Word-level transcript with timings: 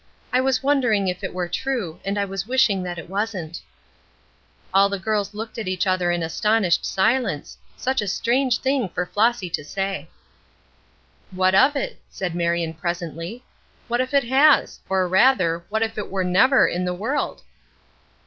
I 0.33 0.41
was 0.41 0.63
wondering 0.63 1.07
if 1.07 1.23
it 1.23 1.31
were 1.31 1.47
true, 1.47 1.99
and 2.03 2.17
I 2.17 2.25
was 2.25 2.47
wishing 2.47 2.81
that 2.81 2.97
it 2.97 3.07
wasn't." 3.07 3.61
All 4.73 4.89
the 4.89 4.97
girls 4.97 5.35
looked 5.35 5.59
at 5.59 5.67
each 5.67 5.85
other 5.85 6.09
in 6.09 6.23
astonished 6.23 6.87
silence; 6.87 7.55
such 7.77 8.01
a 8.01 8.07
strange 8.07 8.57
thing 8.57 8.89
for 8.89 9.05
Flossy 9.05 9.47
to 9.51 9.63
say. 9.63 10.09
"What 11.29 11.53
of 11.53 11.75
it?" 11.75 11.99
said 12.09 12.33
Marion, 12.33 12.73
presently. 12.73 13.43
"What 13.87 14.01
if 14.01 14.11
it 14.11 14.23
has? 14.23 14.79
or, 14.89 15.07
rather, 15.07 15.63
what 15.69 15.83
if 15.83 15.99
it 15.99 16.09
were 16.09 16.23
never 16.23 16.67
in 16.67 16.83
the 16.83 16.95
world?" 16.95 17.43